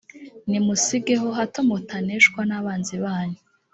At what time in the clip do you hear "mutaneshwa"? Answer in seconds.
1.69-2.41